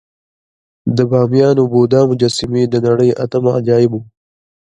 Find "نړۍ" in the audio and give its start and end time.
2.87-3.09